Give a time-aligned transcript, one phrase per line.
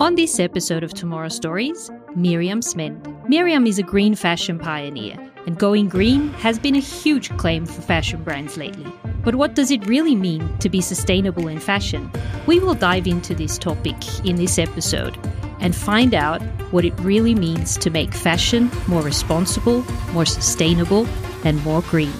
[0.00, 3.04] On this episode of Tomorrow Stories, Mirjam Smend.
[3.28, 5.16] Mirjam is a green fashion pioneer,
[5.46, 8.92] and going green has been a huge claim for fashion brands lately.
[9.22, 12.10] But what does it really mean to be sustainable in fashion?
[12.46, 13.94] We will dive into this topic
[14.24, 15.16] in this episode
[15.60, 16.42] and find out
[16.72, 19.82] what it really means to make fashion more responsible,
[20.12, 21.06] more sustainable,
[21.44, 22.12] and more green.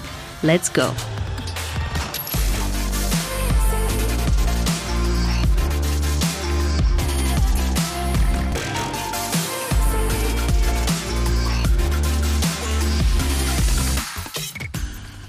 [0.43, 0.93] Let's go.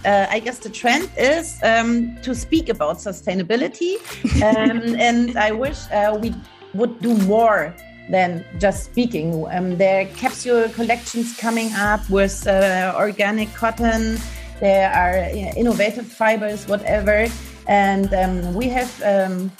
[0.07, 3.97] Uh, I guess the trend is um, to speak about sustainability.
[4.43, 6.33] Um, and I wish uh, we
[6.75, 7.75] would do more
[8.09, 9.47] than just speaking.
[9.51, 14.19] Um, there are capsule collections coming up with uh, organic cotton.
[14.61, 15.17] There are
[15.57, 17.27] innovative fibers, whatever.
[17.67, 19.51] And um, we have um,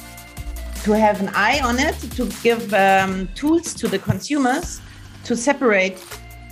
[0.85, 4.81] to have an eye on it to give um, tools to the consumers
[5.25, 5.99] to separate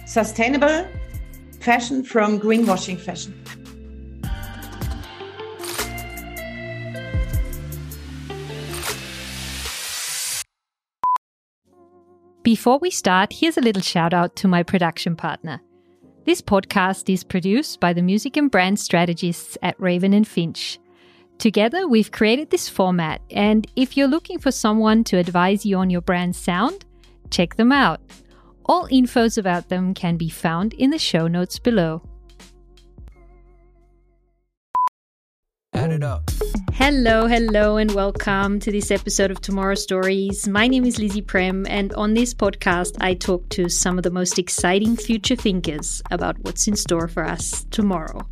[0.05, 0.85] sustainable
[1.61, 3.33] fashion from greenwashing fashion.
[12.45, 15.63] Before we start, here's a little shout out to my production partner.
[16.27, 20.79] This podcast is produced by the music and brand strategists at Raven and Finch.
[21.39, 25.89] Together, we've created this format, and if you're looking for someone to advise you on
[25.89, 26.85] your brand sound,
[27.31, 28.03] check them out.
[28.67, 32.03] All infos about them can be found in the show notes below.
[35.73, 36.31] Add it up.
[36.77, 40.49] Hello, hello, and welcome to this episode of Tomorrow Stories.
[40.49, 44.11] My name is Lisi Prem, and on this podcast, I talk to some of the
[44.11, 48.27] most exciting future thinkers about what's in store for us tomorrow.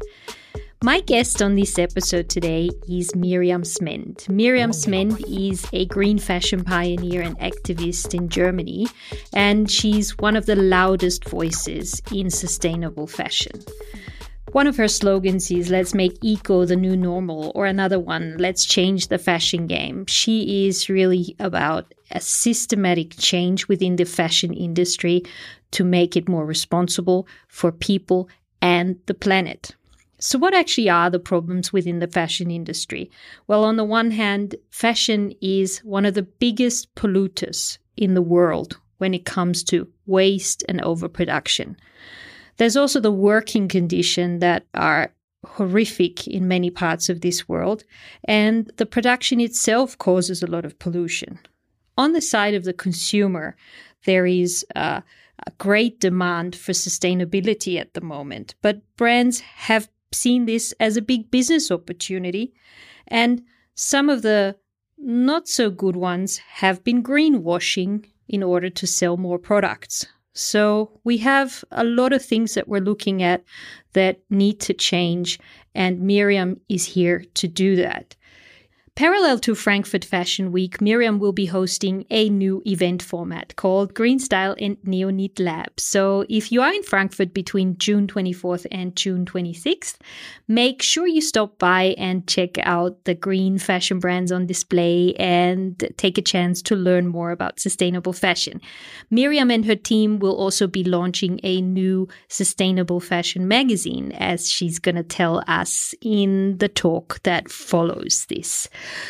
[0.83, 4.27] My guest on this episode today is Mirjam Smend.
[4.29, 8.89] Mirjam oh, Smend is a green fashion pioneer and activist in Germany,
[9.33, 13.63] and she's one of the loudest voices in sustainable fashion.
[14.53, 18.67] One of her slogans is Let's make eco the new normal, or another one, Let's
[18.67, 20.05] change the fashion game.
[20.05, 25.23] She is really about a systematic change within the fashion industry
[25.71, 28.29] to make it more responsible for people
[28.61, 29.75] and the planet.
[30.19, 33.11] So, what actually are the problems within the fashion industry?
[33.47, 38.79] Well, on the one hand, fashion is one of the biggest polluters in the world
[38.99, 41.79] when it comes to waste and overproduction.
[42.63, 45.13] There's also the working condition that are
[45.45, 47.83] horrific in many parts of this world,
[48.23, 51.41] and the production itself causes a lot of pollution.
[51.99, 53.57] On the side of the consumer,
[54.07, 55.01] there is uh,
[55.45, 61.03] a great demand for sustainability at the moment, but brands have seen this as a
[61.03, 62.53] big business opportunity,
[63.09, 63.43] and
[63.75, 64.55] some of the
[64.99, 70.07] not so good ones have been greenwashing in order to sell more products.
[70.35, 73.45] So we have a lot of things that we're looking at
[73.93, 75.39] that need to change,
[75.75, 78.17] and Mirjam is here to do that.
[78.95, 84.19] Parallel to Frankfurt Fashion Week, Mirjam will be hosting a new event format called Green
[84.19, 85.81] Style and Neonyt Lab.
[85.81, 89.97] So if you are in Frankfurt between June 24th and June 26th,
[90.47, 95.91] make sure you stop by and check out the green fashion brands on display and
[95.97, 98.61] take a chance to learn more about sustainable fashion.
[99.11, 104.79] Mirjam and her team will also be launching a new sustainable fashion magazine, as she's
[104.79, 108.69] going to tell us in the talk that follows this.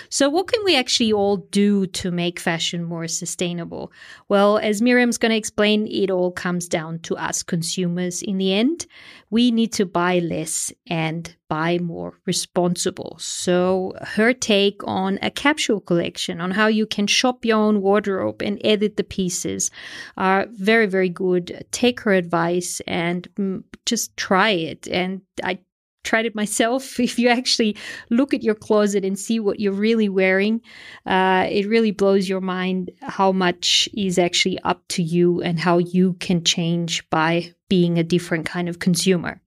[0.09, 3.93] So, what can we actually all do to make fashion more sustainable?
[4.29, 8.53] Well, as Mirjam's going to explain, it all comes down to us consumers in the
[8.53, 8.87] end.
[9.31, 13.17] We need to buy less and buy more responsible.
[13.19, 18.43] So, her take on a capsule collection, on how you can shop your own wardrobe
[18.43, 19.71] and edit the pieces,
[20.17, 21.65] are very, very good.
[21.71, 24.89] Take her advice and mm, just try it.
[24.89, 25.59] And I
[26.03, 26.99] tried it myself.
[27.13, 27.77] If you actually
[28.11, 30.63] look at your closet and see what you're really wearing,
[31.05, 35.79] uh, it really blows your mind how much is actually up to you and how
[35.79, 39.42] you can change by being a different kind of consumer.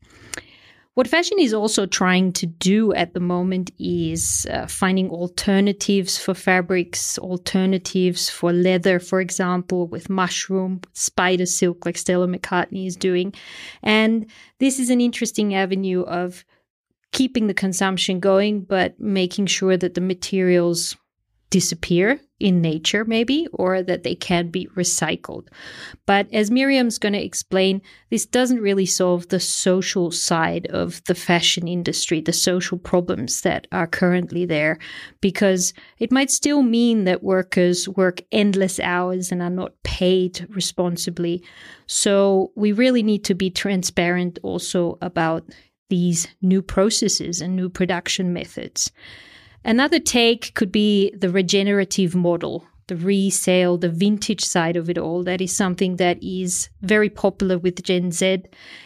[0.95, 6.33] What fashion is also trying to do at the moment is uh, finding alternatives for
[6.33, 13.33] fabrics, alternatives for leather, for example, with mushroom, spider silk, like Stella McCartney is doing.
[13.83, 14.27] And
[14.59, 16.45] this is an interesting avenue of
[17.12, 20.95] keeping the consumption going, but making sure that the materials
[21.50, 25.48] disappear in nature, maybe, or that they can be recycled.
[26.06, 31.16] But as Mirjam's going to explain, this doesn't really solve the social side of the
[31.16, 34.80] fashion industry, the social problems that are currently there,
[35.22, 41.42] because it might still mean that workers work endless hours and are not paid responsibly.
[41.88, 45.46] So we really need to be transparent also about
[45.90, 48.92] these new processes and new production methods.
[49.65, 55.23] Another take could be the regenerative model, the resale, the vintage side of it all.
[55.23, 58.44] That is something that is very popular with Gen Z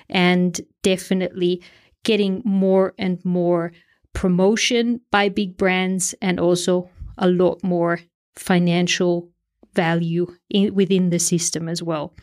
[0.08, 1.62] and definitely
[2.06, 3.74] getting more and more
[4.14, 8.00] promotion by big brands and also a lot more
[8.38, 9.30] financial
[9.74, 12.16] value in, within the system as well.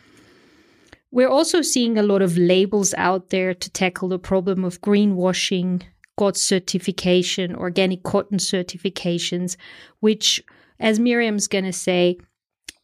[1.10, 5.82] We're also seeing a lot of labels out there to tackle the problem of greenwashing
[6.16, 9.56] GOTS certification, organic cotton certifications,
[10.00, 10.42] which,
[10.80, 12.18] as Mirjam's going to say,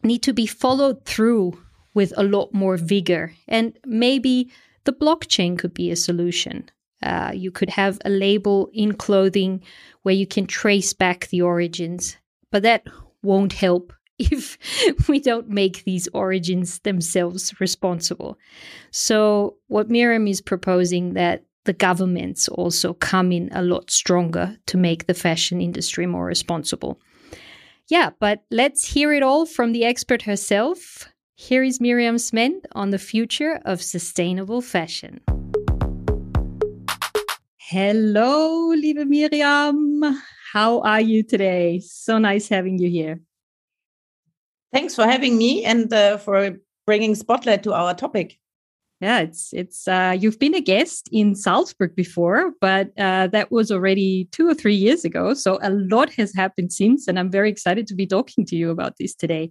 [0.02, 1.58] need to be followed through
[1.94, 3.32] with a lot more vigor.
[3.48, 4.50] And maybe
[4.84, 6.68] the blockchain could be a solution.
[7.02, 9.62] Uh, you could have a label in clothing
[10.02, 12.16] where you can trace back the origins,
[12.50, 12.86] but that
[13.22, 18.38] won't help if we don't make these origins themselves responsible.
[18.90, 24.76] So, what Mirjam is proposing that the governments also come in a lot stronger to
[24.76, 27.00] make the fashion industry more responsible.
[27.88, 31.08] Yeah, but let's hear it all from the expert herself.
[31.34, 35.20] Here is Mirjam Smend on the future of sustainable fashion.
[37.58, 40.16] Hello, liebe Mirjam.
[40.52, 41.80] How are you today?
[41.80, 43.20] So nice having you here.
[44.72, 48.38] Thanks for having me and uh, for bringing spotlight to our topic.
[49.02, 53.72] Yeah, it's it's uh, you've been a guest in Salzburg before, but uh, that was
[53.72, 55.34] already two or three years ago.
[55.34, 58.70] So a lot has happened since, and I'm very excited to be talking to you
[58.70, 59.50] about this today.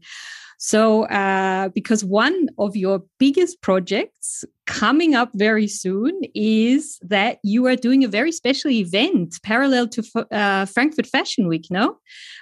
[0.57, 7.65] So, uh, because one of your biggest projects coming up very soon is that you
[7.65, 11.97] are doing a very special event parallel to uh, Frankfurt Fashion Week, no?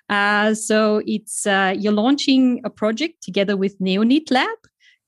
[0.09, 4.57] Uh, so, it's uh, you're launching a project together with Neonyt Lab,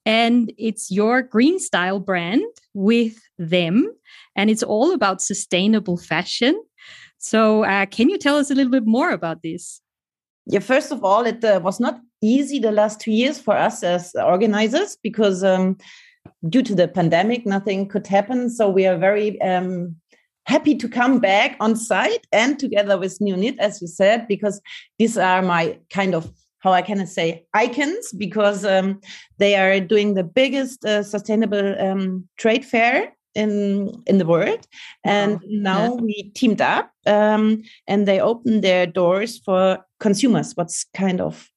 [0.05, 2.43] and it's your green style brand
[2.73, 3.93] with them.
[4.35, 6.61] And it's all about sustainable fashion.
[7.17, 9.81] So uh, can you tell us a little bit more about this?
[10.47, 13.83] Yeah first of all it uh, was not easy the last two years for us
[13.83, 15.77] as organizers because um,
[16.49, 18.49] due to the pandemic nothing could happen.
[18.49, 19.95] So we are very um,
[20.47, 24.59] happy to come back on site and together with Neonyt as you said because
[24.97, 26.31] these are my kind of
[26.61, 29.01] how I can say icons because um,
[29.37, 34.67] they are doing the biggest uh, sustainable um, trade fair in in the world
[35.05, 35.39] and wow.
[35.43, 36.01] now yeah.
[36.01, 41.49] we teamed up um, and they opened their doors for consumers what's kind of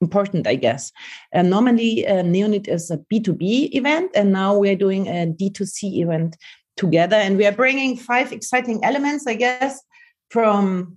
[0.00, 0.90] important i guess
[1.30, 6.36] and normally uh, Neonyt is a b2b event and now we're doing a d2c event
[6.76, 9.80] together and we are bringing five exciting elements i guess
[10.30, 10.96] from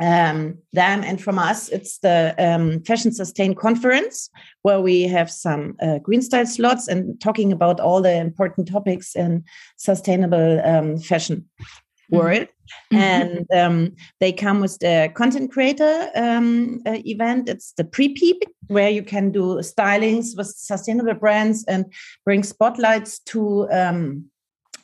[0.00, 4.30] um, them and from us, it's the um, Fashion Sustain conference
[4.62, 9.14] where we have some uh, green style slots and talking about all the important topics
[9.14, 9.44] in
[9.76, 12.16] sustainable um, fashion mm-hmm.
[12.16, 12.48] world.
[12.92, 12.96] Mm-hmm.
[12.96, 17.48] And um, they come with the content creator um, uh, event.
[17.48, 21.92] It's the Prepeek where you can do stylings with sustainable brands and
[22.24, 24.24] bring spotlights to um,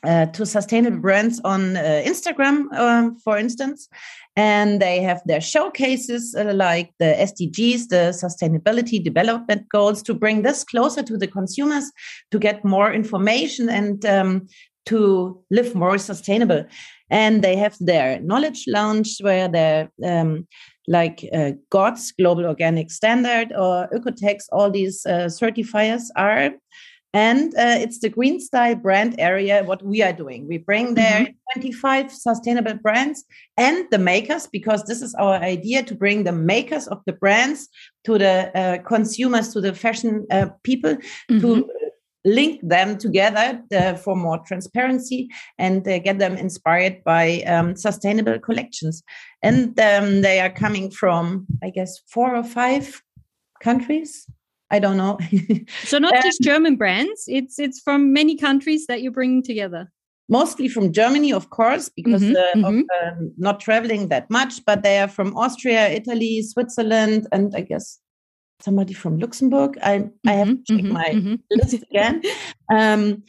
[0.03, 3.87] uh, to sustainable brands on uh, Instagram, um, for instance.
[4.35, 10.41] And they have their showcases uh, like the SDGs, the Sustainability Development Goals, to bring
[10.41, 11.91] this closer to the consumers
[12.31, 14.47] to get more information and um,
[14.85, 16.65] to live more sustainable.
[17.09, 20.47] And they have their knowledge lounge where they're um,
[20.87, 26.51] like uh, GOTS Global Organic Standard or Oeko-Tex, all these uh, certifiers are
[27.13, 31.21] and uh, it's the green style brand area what we are doing we bring there
[31.21, 31.59] mm-hmm.
[31.59, 33.25] 25 sustainable brands
[33.57, 37.67] and the makers because this is our idea to bring the makers of the brands
[38.05, 41.39] to the uh, consumers to the fashion uh, people mm-hmm.
[41.39, 41.69] to
[42.23, 45.27] link them together uh, for more transparency
[45.57, 49.03] and uh, get them inspired by um, sustainable collections
[49.41, 53.01] and um, they are coming from i guess four or five
[53.61, 54.27] countries
[54.71, 55.19] I don't know.
[55.83, 59.91] so not um, just German brands; it's it's from many countries that you're bringing together.
[60.29, 62.79] Mostly from Germany, of course, because mm-hmm, uh, mm-hmm.
[62.79, 64.65] of uh, not traveling that much.
[64.65, 67.99] But they are from Austria, Italy, Switzerland, and I guess
[68.61, 69.77] somebody from Luxembourg.
[69.83, 71.35] I mm-hmm, I have to check mm-hmm, my mm-hmm.
[71.51, 72.21] list again.
[72.73, 73.23] Um,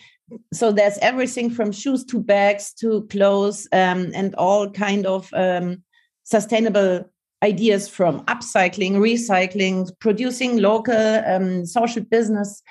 [0.53, 5.83] so there's everything from shoes to bags to clothes um, and all kind of um,
[6.23, 7.12] sustainable
[7.43, 12.63] ideas from upcycling, recycling, producing local um, social business.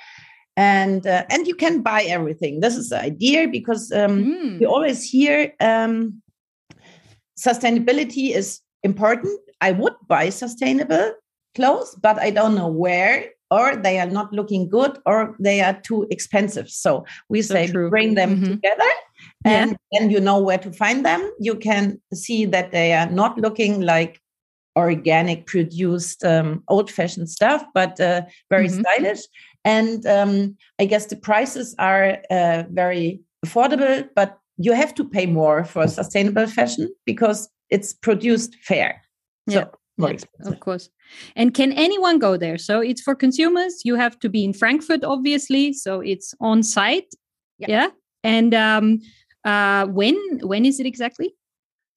[0.58, 2.60] And uh, and you can buy everything.
[2.60, 4.60] This is the idea because um, mm.
[4.60, 6.22] we always hear um,
[7.40, 9.40] sustainability is important.
[9.62, 11.14] I would buy sustainable
[11.56, 15.80] clothes, but I don't know where, or they are not looking good, or they are
[15.82, 16.70] too expensive.
[16.70, 18.52] So we say so bring them mm-hmm.
[18.52, 18.92] together,
[19.46, 21.32] and then you know where to find them.
[21.40, 24.22] You can see that they are not looking like
[24.76, 28.82] organic produced um, old fashioned stuff, but uh, very mm-hmm.
[28.82, 29.22] stylish.
[29.66, 35.26] And um, I guess the prices are uh, very affordable, but you have to pay
[35.26, 39.02] more for sustainable fashion because it's produced fair.
[39.48, 39.64] Yeah.
[39.64, 40.90] So more yeah, Of course.
[41.36, 42.58] And can anyone go there?
[42.58, 43.82] So it's for consumers.
[43.84, 45.74] You have to be in Frankfurt, obviously.
[45.74, 47.14] So it's on site.
[47.58, 47.68] Yeah.
[47.70, 47.88] yeah?
[48.24, 49.00] And um,
[49.46, 51.34] uh, when when is it exactly?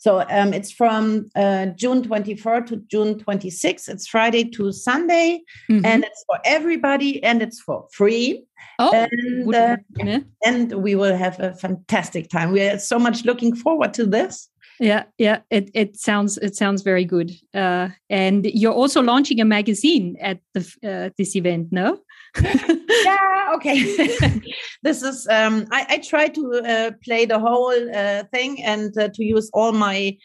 [0.05, 3.89] So um, it's from uh, June 24 to June 26.
[3.89, 5.83] It's Friday to Sunday, mm-hmm.
[5.83, 8.45] and it's for everybody, and it's for free.
[8.79, 12.53] Oh, and, uh, and we will have a fantastic time.
[12.53, 14.51] We are so much looking forward to this.
[14.79, 17.33] Yeah, yeah, it it sounds it sounds very good.
[17.55, 21.99] Uh, and you're also launching a magazine at the uh, this event, no?
[23.05, 23.77] yeah, okay.
[24.83, 29.09] this is um, I, I try to uh, play the whole uh, thing and uh,
[29.15, 30.17] to use all my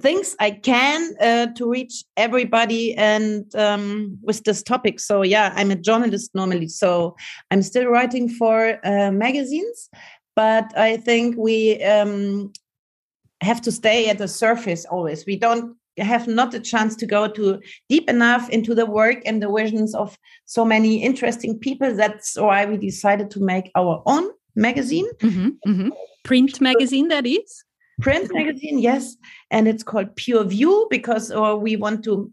[0.00, 5.00] things I can uh, to reach everybody and um, with this topic.
[5.00, 7.16] So yeah, I'm a journalist normally, so
[7.50, 9.88] I'm still writing for magazines
[10.38, 12.52] but I think we um,
[13.40, 15.26] have to stay at the surface always.
[15.26, 19.42] We don't have not a chance to go to deep enough into the work and
[19.42, 21.94] the visions of so many interesting people.
[21.94, 25.06] That's why we decided to make our own magazine.
[25.20, 25.88] Mm-hmm, mm-hmm.
[26.24, 27.64] Print magazine, that is?
[28.00, 29.16] Print magazine, yes.
[29.50, 32.32] And it's called PUREVUE because uh, we want to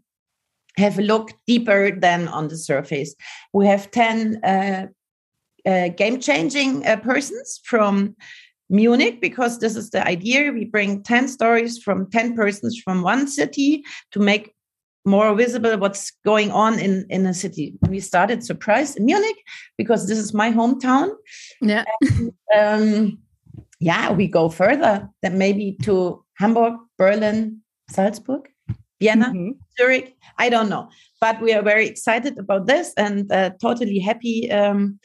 [0.76, 3.14] have a look deeper than on the surface.
[3.52, 4.86] We have 10 uh,
[5.66, 8.14] uh, game changing uh, persons from
[8.68, 10.52] Munich because this is the idea.
[10.52, 14.54] We bring 10 stories from 10 persons from one city to make
[15.04, 17.78] more visible what's going on in, in a city.
[17.88, 19.36] We started surprise in Munich
[19.78, 21.10] because this is my hometown.
[21.62, 21.84] Yeah.
[22.00, 23.18] And, um,
[23.78, 28.48] yeah, we go further than maybe to Hamburg, Berlin, Salzburg,
[29.00, 29.50] Vienna, mm-hmm.
[29.78, 30.16] Zurich.
[30.38, 30.88] I don't know.
[31.20, 34.50] But we are very excited about this and uh, totally happy.
[34.50, 34.98] Um,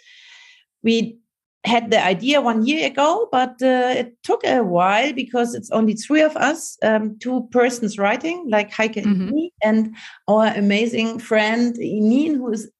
[0.83, 1.19] we
[1.63, 5.93] had the idea one year ago, but uh, it took a while because it's only
[5.93, 9.09] three of us, um, two persons writing, like Heike mm-hmm.
[9.09, 9.95] and me, and
[10.27, 12.71] our amazing friend Imin, who is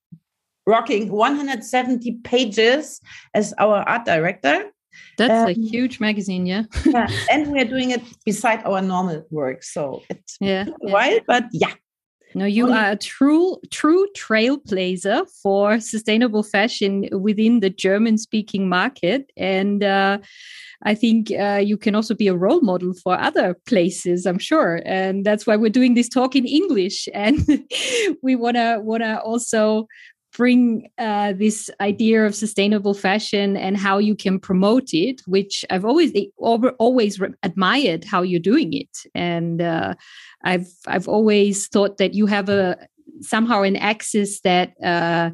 [0.66, 3.02] rocking 170 pages
[3.34, 4.72] as our art director.
[5.18, 6.64] That's um, a huge magazine, yeah.
[6.86, 7.08] yeah.
[7.32, 9.64] And we're doing it beside our normal work.
[9.64, 11.74] So it's yeah, a while, but yeah,
[12.34, 19.32] no, you are a true true trailblazer for sustainable fashion within the German speaking market,
[19.36, 20.20] and uh,
[20.84, 24.26] I think uh, you can also be a role model for other places.
[24.26, 27.66] I'm sure, and that's why we're doing this talk in English, and
[28.24, 29.88] we wanna wanna also
[30.36, 35.86] bring uh, this idea of sustainable fashion and how you can promote it, which I've
[35.86, 39.96] always always admired how you're doing it, and uh,
[40.44, 42.78] I've I've always thought that you have a
[43.22, 45.32] somehow an access that uh,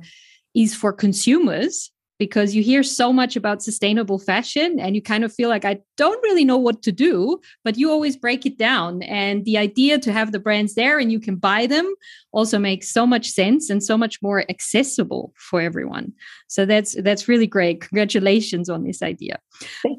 [0.55, 5.33] is for consumers because you hear so much about sustainable fashion and you kind of
[5.33, 9.03] feel like I don't really know what to do, but you always break it down.
[9.03, 11.93] And the idea to have the brands there and you can buy them
[12.37, 16.13] also makes so much sense and so much more accessible for everyone.
[16.47, 17.81] So that's that's really great.
[17.81, 19.39] Congratulations on this idea.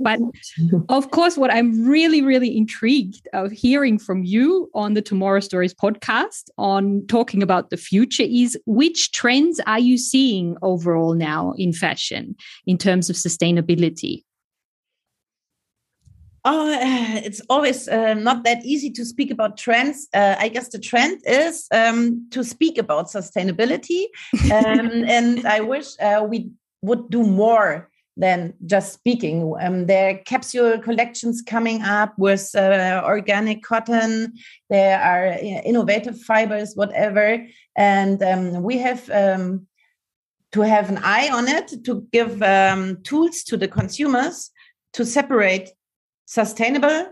[0.00, 0.21] But
[0.88, 5.75] of course, what I'm really, really intrigued of hearing from you on the Tomorrow Stories
[5.75, 11.73] podcast on talking about the future is which trends are you seeing overall now in
[11.73, 12.37] fashion
[12.68, 14.23] in terms of sustainability?
[16.50, 20.09] Oh, uh, it's always uh, not that easy to speak about trends.
[20.14, 24.07] Uh, I guess the trend is um, to speak about sustainability.
[24.50, 26.50] Um, and I wish uh, we
[26.81, 29.55] would do more than just speaking.
[29.61, 34.33] Um, there are capsule collections coming up with uh, organic cotton.
[34.71, 37.47] There are innovative fibers, whatever.
[37.76, 39.67] And um, we have um,
[40.52, 44.50] to have an eye on it to give um, tools to the consumers
[44.95, 45.71] to separate
[46.29, 47.07] sustainable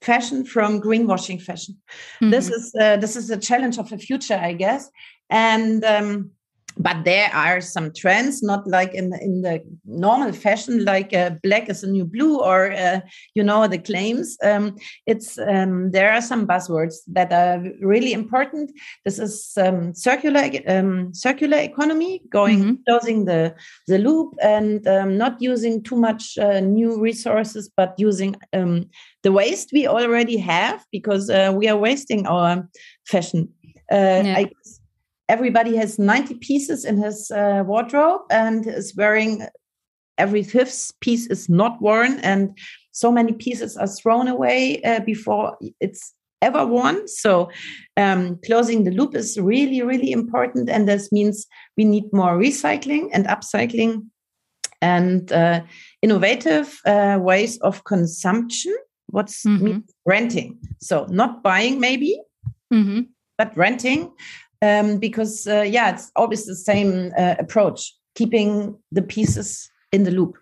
[0.00, 1.76] fashion from greenwashing fashion.
[2.20, 2.30] Mm-hmm.
[2.30, 4.90] This is uh, this is a challenge of the future, I guess.
[5.28, 6.30] And um,
[6.78, 11.30] but there are some trends not like in the, in the normal fashion like uh,
[11.42, 13.00] black is a new blue or uh,
[13.34, 18.70] you know the claims um, it's um, there are some buzzwords that are really important
[19.04, 22.82] this is um, circular um, circular economy going mm-hmm.
[22.88, 23.54] closing the
[23.88, 28.84] the loop and um, not using too much uh, new resources but using um,
[29.22, 32.68] the waste we already have because uh, we are wasting our
[33.06, 33.48] fashion
[33.90, 34.34] uh, yeah.
[34.36, 34.50] I,
[35.28, 39.46] everybody has 90 pieces in his uh, wardrobe and is wearing
[40.16, 42.58] every fifth piece is not worn and
[42.92, 47.06] so many pieces are thrown away uh, before it's ever worn.
[47.08, 47.50] So
[47.96, 53.08] um, closing the loop is really really important and this means we need more recycling
[53.12, 54.06] and upcycling
[54.80, 55.60] and uh,
[56.02, 58.76] innovative uh, ways of consumption.
[59.10, 59.78] What's mm-hmm.
[60.04, 60.58] renting.
[60.80, 62.20] So not buying maybe
[62.72, 63.02] mm-hmm.
[63.36, 64.12] but renting
[64.62, 70.10] um, because uh, yeah, it's always the same uh, approach, keeping the pieces in the
[70.10, 70.36] loop.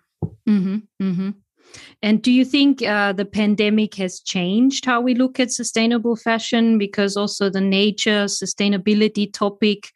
[0.47, 1.29] Mm-hmm, mm-hmm.
[2.01, 6.77] And do you think uh, the pandemic has changed how we look at sustainable fashion?
[6.77, 9.91] Because also the nature sustainability topic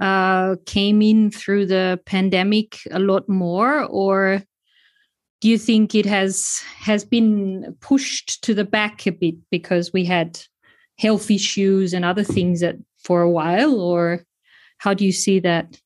[0.00, 4.42] uh, came in through the pandemic a lot more, or
[5.40, 10.04] do you think it has has been pushed to the back a bit because we
[10.04, 10.40] had
[10.98, 14.24] health issues and other things that for a while, or
[14.78, 15.80] how do you see that?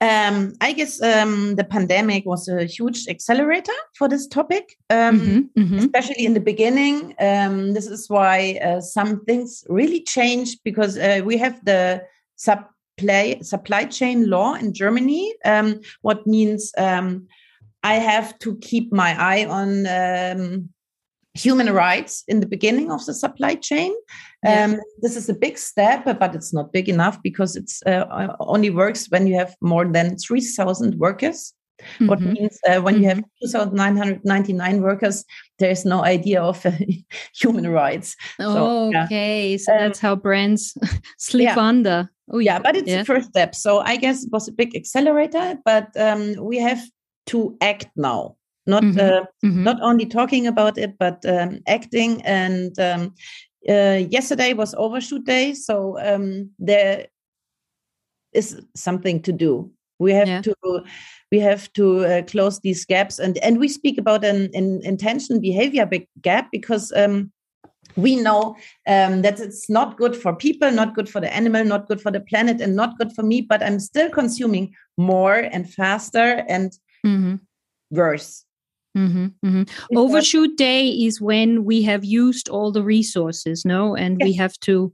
[0.00, 5.60] Um, I guess um, the pandemic was a huge accelerator for this topic, um, mm-hmm,
[5.62, 5.78] mm-hmm.
[5.78, 7.14] especially in the beginning.
[7.18, 12.02] Um, this is why uh, some things really changed because uh, we have the
[12.36, 17.26] supply supply chain law in Germany, um, what means um,
[17.82, 19.86] I have to keep my eye on
[21.36, 23.92] human rights in the beginning of the supply chain.
[24.46, 28.70] Um, This is a big step, but it's not big enough because it's uh, only
[28.70, 31.52] works when you have more than 3,000 workers.
[31.78, 32.06] Mm-hmm.
[32.06, 33.02] What means uh, when mm-hmm.
[33.02, 33.46] you have mm-hmm.
[33.46, 35.24] 2,999 workers,
[35.58, 36.72] there is no idea of uh,
[37.40, 38.16] human rights.
[38.40, 39.50] So, okay.
[39.50, 39.56] Yeah.
[39.58, 40.76] So that's um, how brands
[41.18, 41.58] slip yeah.
[41.58, 42.10] under.
[42.30, 43.54] Oh, yeah, but it's the first step.
[43.54, 46.82] So I guess it was a big accelerator, but um, we have
[47.26, 48.98] to act now not mm-hmm.
[48.98, 49.62] Uh, mm-hmm.
[49.62, 53.14] not only talking about it but um, acting and um,
[53.68, 57.06] uh, yesterday was overshoot day so um, there
[58.32, 60.42] is something to do we have yeah.
[60.42, 60.54] to
[61.32, 65.40] we have to uh, close these gaps and and we speak about an, an intention
[65.40, 65.88] behavior
[66.20, 67.32] gap because um,
[67.96, 71.86] we know um, that it's not good for people, not good for the animal, not
[71.86, 73.40] good for the planet, and not good for me.
[73.40, 76.72] But I'm still consuming more and faster and
[77.04, 77.36] mm-hmm.
[77.90, 78.44] worse.
[78.96, 79.96] Mm-hmm, mm-hmm.
[79.96, 84.26] Overshoot day is when we have used all the resources, no, and yes.
[84.26, 84.92] we have to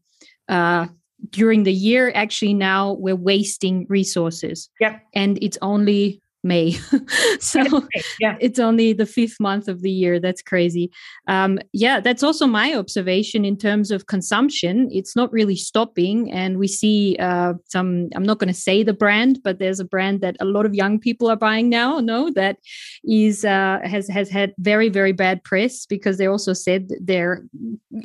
[0.48, 0.86] uh,
[1.30, 2.12] during the year.
[2.14, 4.70] Actually, now we're wasting resources.
[4.80, 6.72] Yeah, and it's only May.
[7.40, 7.86] so
[8.20, 8.36] yeah.
[8.40, 10.18] it's only the fifth month of the year.
[10.18, 10.90] That's crazy.
[11.28, 14.88] Um, yeah, that's also my observation in terms of consumption.
[14.90, 16.32] It's not really stopping.
[16.32, 19.84] And we see uh, some, I'm not going to say the brand, but there's a
[19.84, 22.58] brand that a lot of young people are buying now, no, that
[23.04, 27.44] is, uh, has, has had very, very bad press because they also said they're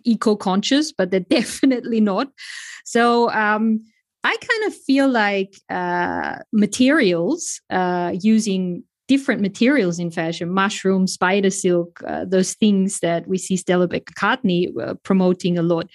[0.04, 2.32] eco conscious, but they're definitely not.
[2.86, 3.82] So, um,
[4.28, 11.50] I kind of feel like uh, materials uh, using different materials in fashion mushroom spider
[11.50, 15.90] silk uh, those things that we see stella mccartney uh, promoting a lot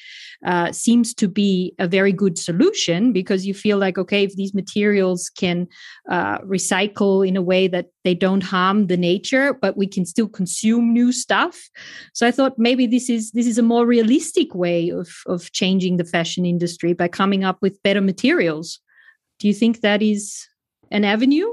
[0.44, 4.54] uh, seems to be a very good solution because you feel like okay if these
[4.54, 5.66] materials can
[6.10, 10.28] uh, recycle in a way that they don't harm the nature but we can still
[10.28, 11.70] consume new stuff.
[12.14, 15.96] So i thought maybe this is this is a more realistic way of of changing
[15.96, 18.80] the fashion industry by coming up with better materials.
[19.38, 20.46] Do you think that is
[20.90, 21.52] an avenue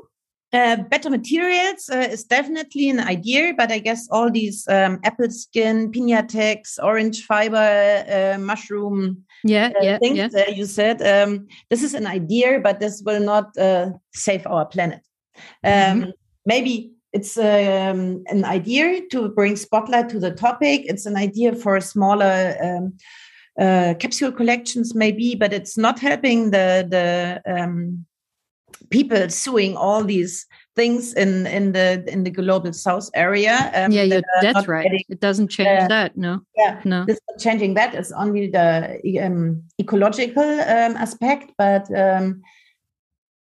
[0.51, 5.29] uh, better materials uh, is definitely an idea, but I guess all these um, apple
[5.29, 10.49] skin, pinatex, orange fiber, uh, mushroom yeah, uh, yeah, things yeah.
[10.49, 15.01] you said, um, this is an idea, but this will not uh, save our planet.
[15.63, 16.09] Um, mm-hmm.
[16.45, 20.83] Maybe it's um, an idea to bring spotlight to the topic.
[20.85, 22.93] It's an idea for smaller um,
[23.59, 28.05] uh, capsule collections, maybe, but it's not helping the the um,
[28.89, 34.05] people suing all these things in in the in the global south area um, yeah
[34.05, 34.83] that that's right.
[34.83, 36.41] getting, it doesn't change uh, that no.
[36.55, 37.05] Yeah no.
[37.05, 37.95] this changing that.
[37.95, 42.41] Is only the um, ecological um, aspect but um,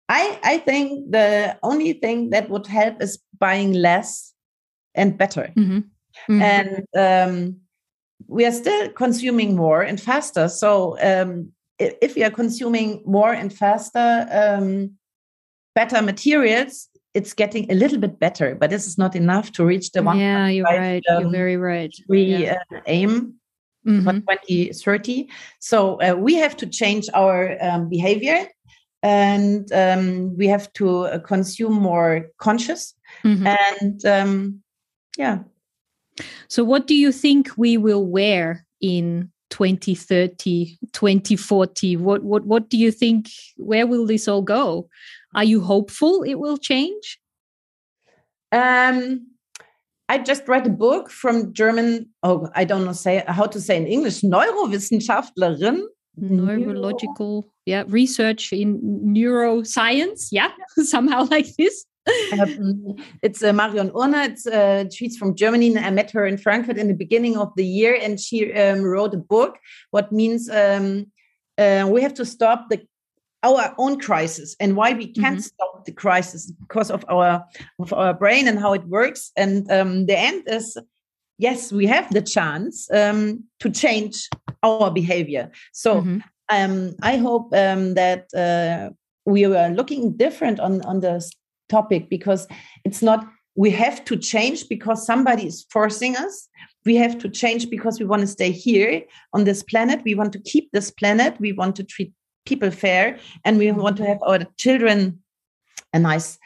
[0.10, 4.34] i i think the only thing that would help is buying less
[4.98, 5.54] and better.
[5.56, 5.80] Mm-hmm.
[6.28, 6.42] Mm-hmm.
[6.42, 7.58] and um,
[8.28, 10.50] we are still consuming more and faster.
[10.50, 14.28] So um, if we are consuming more and faster
[15.78, 19.92] better materials, it's getting a little bit better, but this is not enough to reach
[19.92, 20.20] the one.
[20.20, 21.04] Yeah, you're right.
[21.08, 21.94] Um, you're very right.
[22.10, 22.58] We yeah.
[22.74, 23.36] uh, aim
[23.86, 24.04] mm-hmm.
[24.04, 25.30] for 2030.
[25.60, 28.48] So uh, we have to change our um, behavior
[29.04, 32.96] and um, we have to uh, consume more conscious.
[33.24, 33.48] Mm-hmm.
[33.48, 34.64] And um,
[35.16, 35.40] yeah.
[36.48, 42.78] So, what do you think we will wear in 2030 2040 what what what do
[42.78, 44.88] you think where will this all go
[45.36, 47.20] are you hopeful it will change
[48.52, 49.28] um
[50.10, 53.76] I just read a book from German, oh, I don't know say how to say
[53.76, 55.82] in English, Neurowissenschaftlerin.
[56.20, 61.86] Neurological, yeah, research in neuroscience, yeah, somehow like this.
[62.32, 64.30] um, it's uh, Maren Urner.
[64.30, 65.76] It's uh, she's from Germany.
[65.76, 68.82] And I met her in Frankfurt in the beginning of the year, and she um,
[68.82, 69.60] wrote a book.
[69.92, 71.08] What means um,
[71.58, 72.82] uh, we have to stop the
[73.44, 75.54] our own crisis and why we can't mm-hmm.
[75.56, 77.46] stop the crisis because of our
[77.80, 79.32] of our brain and how it works.
[79.38, 80.78] And um, the end is
[81.38, 84.28] yes we have the chance um, to change
[84.64, 85.52] our behavior.
[85.74, 86.20] So mm-hmm.
[86.50, 88.90] um, i hope um, that uh,
[89.26, 91.32] we are looking different on on this
[91.70, 92.48] topic because
[92.86, 96.48] it's not we have to change because somebody is forcing us.
[96.86, 99.02] We have to change because we want to stay here
[99.34, 100.04] on this planet.
[100.06, 101.40] We want to keep this planet.
[101.40, 102.14] We want to treat
[102.50, 105.20] people fair and we want to have our children
[105.94, 106.38] a nice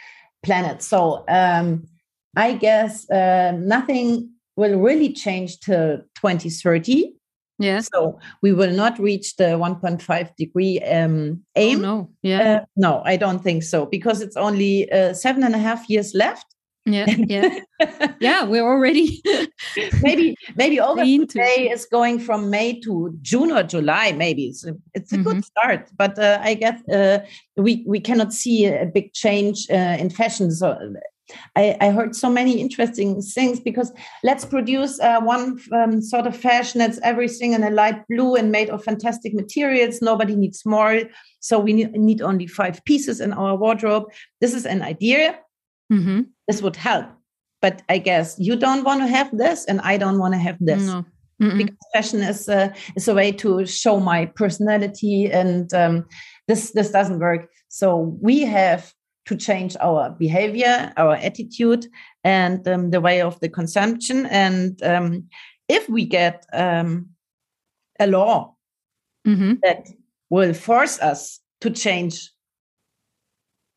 [0.44, 0.82] planet.
[0.82, 1.88] So um,
[2.36, 7.14] i guess uh, nothing will really change till 2030
[7.60, 11.80] yeah so we will not reach the 1.5 degree um, aim.
[11.80, 12.10] oh, no.
[12.22, 12.42] Yeah.
[12.42, 16.14] Uh, no i don't think so because it's only uh, seven and a half years
[16.14, 16.46] left
[16.86, 17.60] yeah yeah
[18.20, 19.22] yeah we're already
[20.02, 24.74] maybe maybe over today is going from may to june or july maybe it's a,
[24.94, 25.24] it's a mm-hmm.
[25.24, 27.20] good start but uh, i guess uh,
[27.56, 30.76] we we cannot see a big change uh, in fashion so
[31.56, 33.92] I, I, heard so many interesting things because
[34.24, 38.52] let's produce uh, one um, sort of fashion that's everything in a light blue and
[38.52, 40.02] made of fantastic materials.
[40.02, 41.04] Nobody needs more.
[41.40, 44.12] So we need, need only five pieces in our wardrobe.
[44.42, 45.40] This is an idea.
[45.92, 46.22] Mm-hmm.
[46.52, 47.06] This would help.
[47.62, 50.58] But I guess you don't want to have this, and I don't want to have
[50.60, 50.84] this.
[50.84, 51.06] No.
[51.40, 56.06] Because fashion is a, is a way to show my personality, and um,
[56.50, 57.50] this this doesn't work.
[57.70, 58.94] So we have
[59.28, 61.88] to change our behavior, our attitude,
[62.26, 64.26] and um, the way of the consumption.
[64.26, 65.30] And um,
[65.70, 67.12] if we get um,
[67.98, 68.56] a law
[69.26, 69.54] mm-hmm.
[69.64, 69.88] that
[70.30, 72.30] will force us to change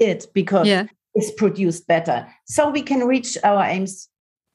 [0.01, 2.27] it because yeah is produced better.
[2.47, 4.09] So we can reach our aims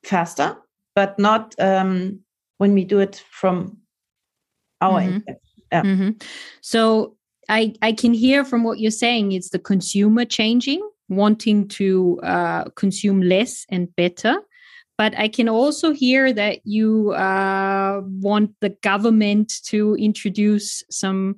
[0.04, 0.58] faster,
[0.96, 2.20] but not um,
[2.58, 3.78] when we do it from
[4.82, 5.34] our mm-hmm.
[5.72, 5.84] yeah.
[5.84, 6.10] mm-hmm.
[6.62, 7.16] So
[7.48, 12.66] I I can hear from what you're saying, it's the consumer changing, wanting to uh,
[12.76, 14.38] consume less and better.
[14.98, 21.38] But I can also hear that you uh, want the government to introduce some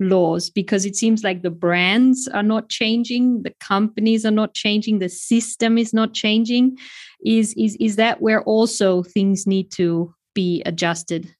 [0.00, 4.98] laws because it seems like the brands are not changing the companies are not changing
[4.98, 6.76] the system is not changing.
[7.24, 11.34] Is is is that where also things need to be adjusted?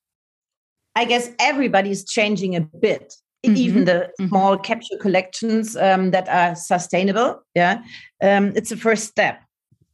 [0.95, 3.15] I guess everybody's changing a bit
[3.47, 3.57] mm-hmm.
[3.57, 4.29] even the mm-hmm.
[4.29, 7.83] small capsule collections um, that are sustainable yeah?
[8.23, 9.41] Um, it's a first step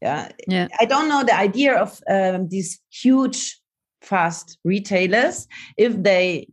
[0.01, 0.29] yeah?
[0.47, 0.69] Yeah.
[0.79, 3.59] I don't know the idea of um, these huge
[4.03, 6.49] fast retailers if they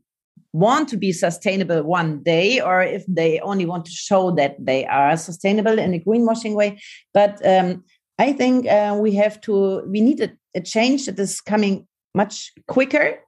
[0.54, 4.86] want to be sustainable one day or if they only want to show that they
[4.86, 6.80] are sustainable in a greenwashing way.
[7.14, 7.84] But um,
[8.20, 12.52] i think uh, we have to we need a, a, change that is coming much
[12.68, 13.20] quicker.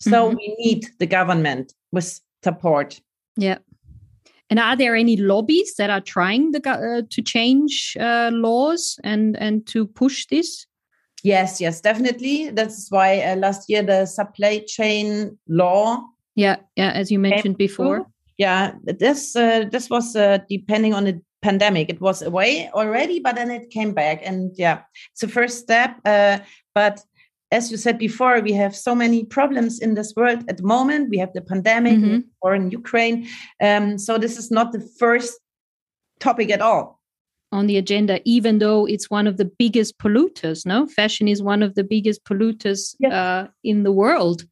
[0.00, 0.36] So mm-hmm.
[0.36, 3.00] we need the government with support.
[3.36, 3.58] Yeah.
[4.50, 9.36] And are there any lobbies that are trying the, uh, to change uh, laws and
[9.36, 10.66] and to push this?
[11.22, 12.50] Yes yes definitely.
[12.50, 16.04] That's why uh, last year the supply chain law
[16.38, 18.06] yeah, yeah, as you mentioned before.
[18.36, 21.88] Yeah, this uh, this was uh, depending on the pandemic.
[21.88, 25.98] It was away already, but then it came back, and yeah, it's a first step.
[26.04, 26.38] Uh,
[26.76, 27.02] but
[27.50, 31.10] as you said before, we have so many problems in this world at the moment.
[31.10, 32.20] We have the pandemic mm-hmm.
[32.40, 33.26] or in Ukraine,
[33.60, 35.40] um, so this is not the first
[36.20, 36.98] topic at all
[37.50, 40.66] on the agenda, even though it's one of the biggest polluters.
[40.66, 43.14] No, fashion is one of the biggest polluters yeah.
[43.20, 44.44] uh, in the world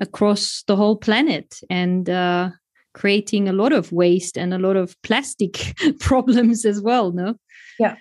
[0.00, 2.50] across the whole planet and uh,
[2.94, 7.12] creating a lot of waste and a lot of plastic problems as well.
[7.12, 7.34] No.
[7.78, 7.96] Yeah.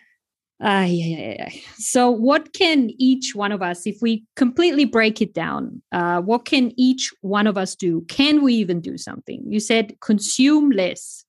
[0.64, 1.50] Uh, yeah, yeah, yeah.
[1.78, 6.46] So, what can each one of us, if we completely break it down, uh, what
[6.46, 8.02] can each one of us do?
[8.02, 9.44] Can we even do something?
[9.48, 11.26] You said consume less,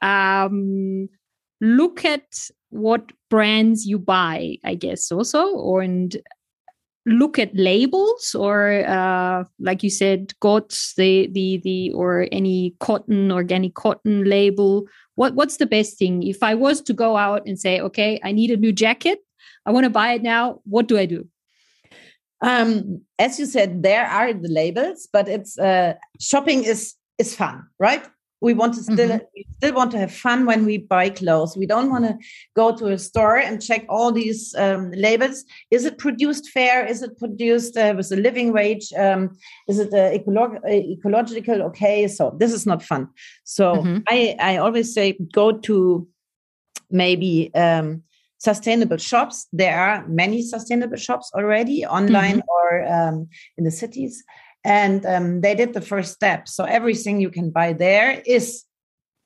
[0.00, 1.10] um,
[1.60, 6.16] look at what brands you buy, I guess, also, or and
[7.06, 13.32] look at labels or uh, like you said GOTS the the the or any cotton
[13.32, 14.86] organic cotton label.
[15.16, 16.22] What what's the best thing?
[16.22, 19.18] If i was to go out and say okay i need a new jacket.
[19.66, 21.26] I want to buy it now what do i do?
[22.40, 27.64] Um, as you said there are the labels but it's uh, shopping is is fun
[27.78, 28.04] right
[28.42, 29.24] we want to still mm-hmm.
[29.34, 31.56] we still want to have fun when we buy clothes.
[31.56, 32.18] We don't want to
[32.54, 35.44] go to a store and check all these um, labels.
[35.70, 36.84] Is it produced fair?
[36.84, 38.92] Is it produced uh, with a living wage?
[38.92, 39.30] Um,
[39.68, 41.62] is it uh, ecolo- uh, ecological?
[41.62, 43.08] Okay so this is not fun.
[43.44, 43.98] So mm-hmm.
[44.08, 46.08] i i always say go to
[46.90, 48.02] maybe um,
[48.38, 49.46] sustainable shops.
[49.52, 52.56] There are many sustainable shops already online mm-hmm.
[52.58, 54.24] or um, in the cities
[54.64, 56.48] and um, they did the first step.
[56.48, 58.64] So everything you can buy there is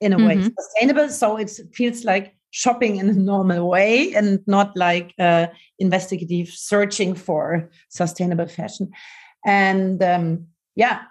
[0.01, 0.27] in a mm-hmm.
[0.27, 1.09] way sustainable.
[1.09, 7.15] So it feels like shopping in a normal way and not like uh, investigative searching
[7.15, 8.91] for sustainable fashion.
[9.45, 10.47] And um,
[10.77, 11.03] yeah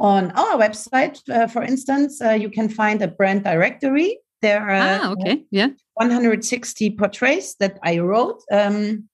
[0.00, 4.18] on our website uh, for instance uh, you can find a brand directory.
[4.40, 5.44] There are ah, okay.
[5.52, 5.68] Yeah.
[5.94, 9.08] 160 portraits that i wrote um,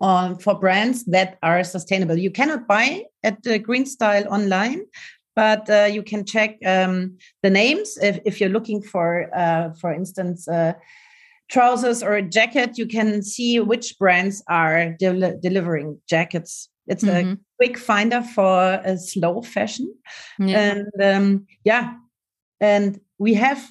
[0.00, 2.16] on for brands that are sustainable.
[2.16, 4.82] You cannot buy at the Green Style online,
[5.34, 9.92] but uh, you can check um, the names if, if you're looking for, uh, for
[9.92, 10.72] instance, uh,
[11.48, 12.78] trousers or a jacket.
[12.78, 16.68] You can see which brands are del- delivering jackets.
[16.86, 17.32] It's mm-hmm.
[17.32, 19.94] a quick finder for a slow fashion,
[20.38, 20.72] yeah.
[20.72, 21.94] and um, yeah,
[22.60, 23.62] and we have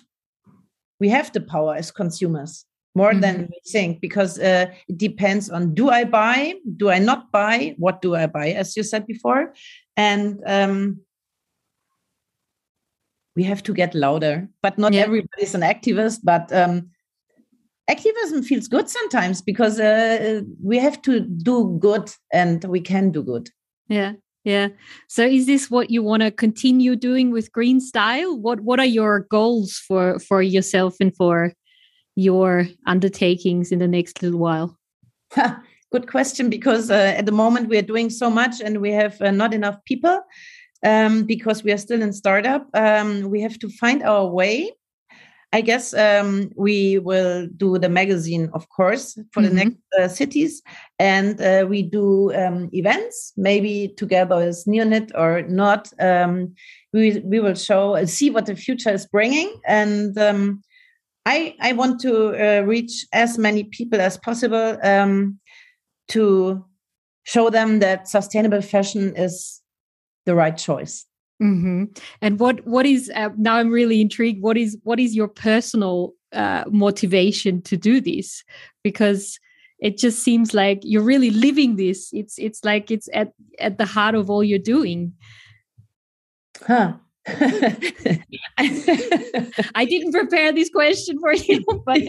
[1.00, 2.67] we have the power as consumers
[2.98, 3.22] more mm-hmm.
[3.22, 7.76] than we think because uh, it depends on do I buy, do I not buy,
[7.78, 9.54] what do I buy, as you said before,
[9.96, 11.00] and um,
[13.36, 14.50] we have to get louder.
[14.64, 15.02] But not yeah.
[15.02, 16.52] everybody is an activist, but.
[16.52, 16.90] Um,
[17.90, 23.24] activism feels good sometimes because uh, we have to do good and we can do
[23.24, 23.50] good
[23.88, 24.12] yeah
[24.44, 24.68] yeah
[25.08, 28.92] so is this what you want to continue doing with green style what what are
[29.00, 31.54] your goals for for yourself and for
[32.18, 34.76] your undertakings in the next little while?
[35.92, 39.22] Good question, because uh, at the moment we are doing so much and we have
[39.22, 40.20] uh, not enough people
[40.84, 42.68] um, because we are still in startup.
[42.74, 44.72] Um, we have to find our way.
[45.54, 49.44] I guess um, we will do the magazine, of course, for mm-hmm.
[49.44, 50.62] the next uh, cities,
[51.00, 55.88] and uh, we do um, events, maybe together with Neonyt or not.
[56.00, 56.54] Um,
[56.92, 60.62] we we will show, and see what the future is bringing, and um,
[61.28, 65.40] I, I want to uh, reach as many people as possible um,
[66.08, 66.64] to
[67.24, 69.62] show them that sustainable fashion is
[70.26, 71.06] the right choice.
[71.44, 71.84] Mm-hmm.
[72.22, 73.58] And what what is uh, now?
[73.58, 74.42] I'm really intrigued.
[74.42, 78.44] What is what is your personal uh, motivation to do this?
[78.82, 79.38] Because
[79.80, 82.10] it just seems like you're really living this.
[82.14, 85.14] It's it's like it's at at the heart of all you're doing.
[86.66, 86.94] Huh.
[88.58, 92.02] I didn't prepare this question for you, but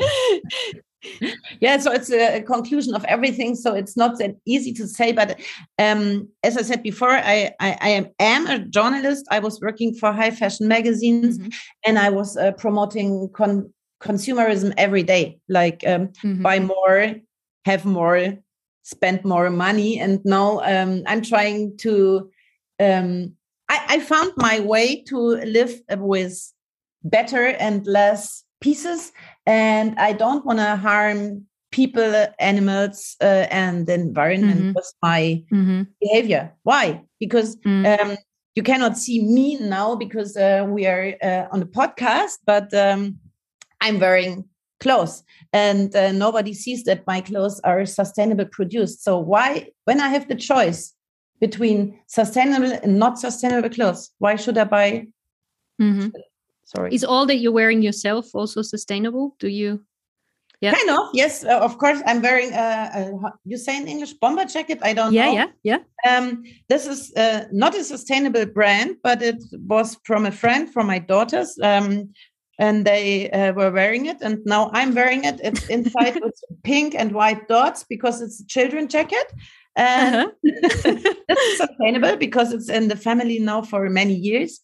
[1.60, 3.54] yeah, so it's a conclusion of everything.
[3.54, 5.40] So it's not that easy to say, but
[5.78, 9.26] um, as I said before, I, I, I am, am, a journalist.
[9.30, 11.48] I was working for high fashion magazines, mm-hmm.
[11.86, 16.42] and I was uh, promoting con- consumerism every day, like um, mm-hmm.
[16.42, 17.14] buy more,
[17.64, 18.34] have more,
[18.82, 20.00] spend more money.
[20.00, 22.30] And now um, I'm trying to
[22.80, 23.34] um,
[23.68, 26.52] I, I found my way to live with
[27.04, 29.12] better and less pieces
[29.46, 34.72] and i don't want to harm people animals uh, and the environment mm-hmm.
[34.74, 35.82] with my mm-hmm.
[36.00, 38.10] behavior why because mm-hmm.
[38.10, 38.16] um,
[38.54, 43.16] you cannot see me now because uh, we are uh, on the podcast but um,
[43.80, 44.44] i'm wearing
[44.80, 50.08] clothes and uh, nobody sees that my clothes are sustainable produced so why when i
[50.08, 50.94] have the choice
[51.40, 54.10] between sustainable and not sustainable clothes.
[54.18, 55.06] Why should I buy?
[55.80, 56.08] Mm-hmm.
[56.64, 56.94] Sorry.
[56.94, 59.36] Is all that you're wearing yourself also sustainable?
[59.38, 59.84] Do you?
[60.60, 60.74] Yeah.
[60.74, 60.98] Kind of.
[61.14, 62.02] Yes, uh, of course.
[62.04, 64.80] I'm wearing a, a, you say in English bomber jacket.
[64.82, 65.32] I don't yeah, know.
[65.32, 66.18] Yeah, yeah, yeah.
[66.18, 70.88] Um, this is uh, not a sustainable brand, but it was from a friend from
[70.88, 71.56] my daughters.
[71.62, 72.12] Um,
[72.58, 75.40] and they uh, were wearing it, and now I'm wearing it.
[75.44, 79.32] It's inside with pink and white dots because it's a children jacket,
[79.78, 81.14] and uh-huh.
[81.56, 84.60] sustainable because it's in the family now for many years.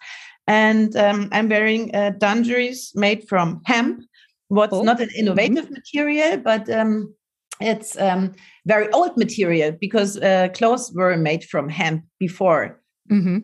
[0.46, 4.02] And um, I'm wearing uh, dungarees made from hemp.
[4.48, 4.82] What's oh.
[4.82, 5.74] not an innovative mm-hmm.
[5.74, 7.14] material, but um,
[7.60, 8.32] it's um,
[8.66, 13.38] very old material because uh, clothes were made from hemp before mm-hmm.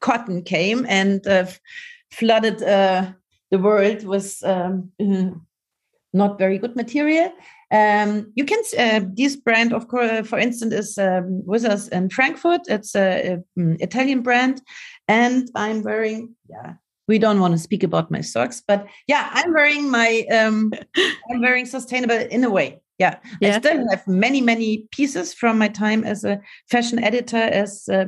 [0.00, 1.46] cotton came and uh,
[2.10, 3.12] flooded uh,
[3.50, 4.90] the world with um,
[6.12, 7.32] not very good material.
[7.72, 12.10] Um, you can uh, this brand, of course, for instance, is um, with us in
[12.10, 12.60] Frankfurt.
[12.68, 14.60] It's an Italian brand,
[15.08, 16.74] and I'm wearing yeah.
[17.08, 20.72] We don't want to speak about my socks, but yeah, I'm wearing my um,
[21.32, 22.80] I'm wearing sustainable in a way.
[22.98, 23.18] Yeah.
[23.40, 23.56] yeah.
[23.56, 27.38] I still have many many pieces from my time as a fashion editor.
[27.38, 28.06] As uh,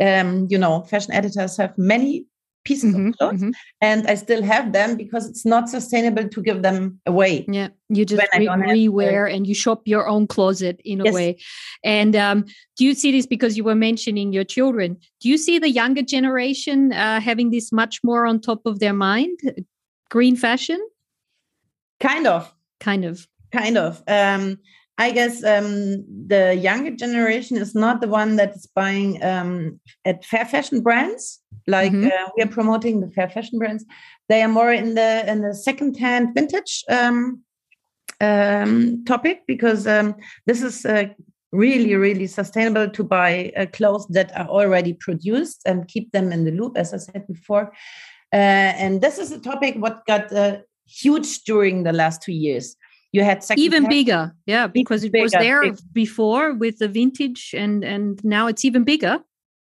[0.00, 2.24] um, you know, fashion editors have many
[2.64, 3.50] pieces mm-hmm, of clothes mm-hmm.
[3.80, 8.06] and i still have them because it's not sustainable to give them away yeah you
[8.06, 11.14] just re- rewear and you shop your own closet in a yes.
[11.14, 11.38] way.
[11.84, 12.46] And um,
[12.76, 16.02] do you see this because you were mentioning your children do you see the younger
[16.02, 19.38] generation uh, having this much more on top of their mind?
[20.10, 20.80] Green fashion?
[22.00, 22.52] Kind of.
[22.80, 23.28] Kind of.
[23.52, 24.02] Kind of.
[24.08, 24.58] Um,
[24.98, 30.24] I guess um, the younger generation is not the one that is buying um, at
[30.24, 31.40] fair fashion brands.
[31.66, 32.06] Like mm-hmm.
[32.06, 33.84] uh, we are promoting the fair fashion brands.
[34.28, 37.40] They are more in the in the second hand vintage um,
[38.20, 40.14] um topic because um,
[40.46, 41.06] this is uh,
[41.52, 46.44] really really sustainable to buy uh, clothes that are already produced and keep them in
[46.44, 47.72] the loop, as I said before.
[48.32, 52.76] Uh, and this is a topic what got uh, huge during the last two years
[53.12, 55.78] you had even bigger yeah because it bigger, was there big.
[55.92, 59.18] before with the vintage and and now it's even bigger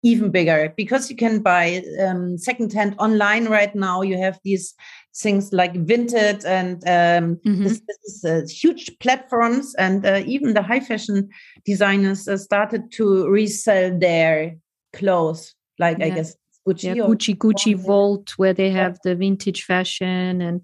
[0.06, 4.73] even bigger because you can buy um, secondhand online right now you have these
[5.15, 7.63] things like vinted and um, mm-hmm.
[7.63, 11.29] this, this, is uh, huge platforms and uh, even the high fashion
[11.65, 14.56] designers uh, started to resell their
[14.91, 16.06] clothes like yeah.
[16.06, 16.36] i guess
[16.67, 19.12] gucci yeah, gucci gucci vault where they have yeah.
[19.12, 20.62] the vintage fashion and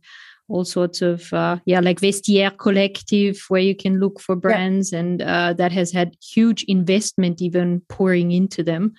[0.50, 5.00] all sorts of uh, yeah like vestiaire collective where you can look for brands yeah.
[5.00, 8.94] and uh, that has had huge investment even pouring into them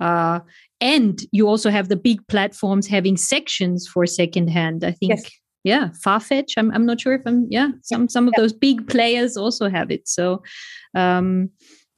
[0.00, 0.40] uh,
[0.80, 5.30] and you also have the big platforms having sections for secondhand i think yes.
[5.64, 8.42] yeah farfetch I'm, I'm not sure if i'm yeah some some of yeah.
[8.42, 10.42] those big players also have it so
[10.94, 11.50] um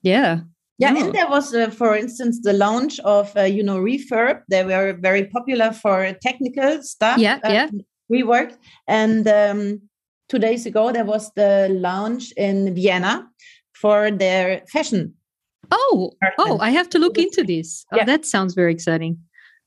[0.02, 0.40] yeah
[0.78, 1.04] yeah, no.
[1.04, 4.40] and there was, uh, for instance, the launch of uh, you know Refurb.
[4.48, 7.18] They were very popular for technical stuff.
[7.18, 7.68] Yeah, uh, yeah
[8.10, 8.58] we worked.
[8.86, 9.80] And um,
[10.28, 13.26] two days ago, there was the launch in Vienna
[13.72, 15.14] for their fashion.
[15.70, 17.86] Oh, oh, I have to look into this.
[17.92, 18.04] Oh, yeah.
[18.04, 19.18] that sounds very exciting.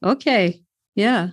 [0.03, 0.61] Okay.
[0.95, 1.29] Yeah.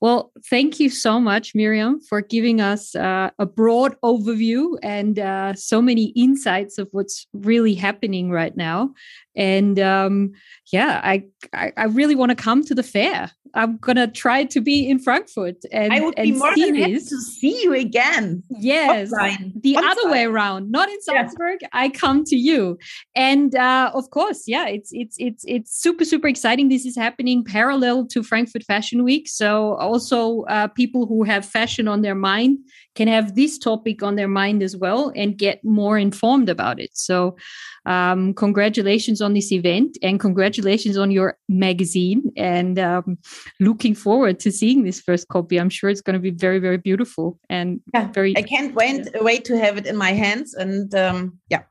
[0.00, 5.54] Well, thank you so much, Mirjam, for giving us uh, a broad overview and uh,
[5.54, 8.92] so many insights of what's really happening right now.
[9.34, 10.32] And um,
[10.70, 13.30] yeah, I, I, I really want to come to the fair.
[13.56, 16.94] I'm gonna try to be in Frankfurt and I would and be more than happy
[16.94, 18.42] to see you again.
[18.50, 19.52] Yes, Offline.
[19.62, 21.58] the other way around, not in Salzburg.
[21.62, 21.68] Yeah.
[21.72, 22.78] I come to you,
[23.14, 26.68] and uh, of course, yeah, it's it's it's it's super super exciting.
[26.68, 31.88] This is happening parallel to Frankfurt Fashion Week, so also uh, people who have fashion
[31.88, 32.58] on their mind
[32.96, 36.90] can have this topic on their mind as well and get more informed about it.
[36.94, 37.36] So,
[37.84, 42.32] um, congratulations on this event and congratulations on your magazine.
[42.36, 43.18] And um,
[43.60, 45.58] looking forward to seeing this first copy.
[45.58, 48.36] I'm sure it's going to be very, very beautiful and yeah, very.
[48.36, 49.22] I can't wait yeah.
[49.22, 50.54] wait to have it in my hands.
[50.54, 51.62] And um, yeah.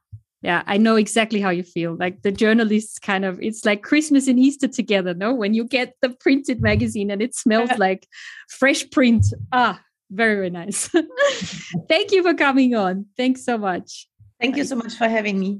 [0.41, 1.97] Yeah, I know exactly how you feel.
[1.97, 5.33] Like the journalists kind of, it's like Christmas and Easter together, no?
[5.33, 8.07] When you get the printed magazine and it smells like
[8.47, 9.25] fresh print.
[9.51, 10.89] Ah, very, very nice.
[11.89, 13.05] Thank you for coming on.
[13.17, 14.07] Thanks so much.
[14.39, 14.59] Thank Bye.
[14.59, 15.59] you so much for having me.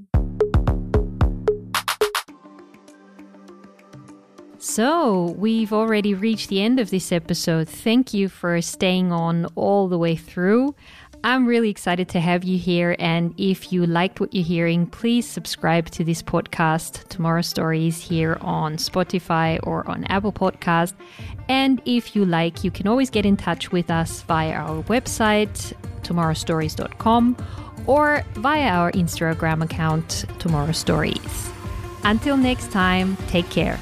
[4.58, 7.70] So, we've already reached the end of this episode.
[7.70, 10.74] Thank you for staying on all the way through.
[11.24, 12.96] I'm really excited to have you here.
[13.00, 18.38] And if you liked what you're hearing, please subscribe to this podcast, Tomorrow Stories, here
[18.42, 20.94] on Spotify or on Apple Podcast.
[21.50, 25.74] And if you like, you can always get in touch with us via our website,
[26.04, 27.38] tomorrowstories.com,
[27.88, 31.52] or via our Instagram account, Tomorrow Stories.
[32.04, 33.80] Until next time, take care.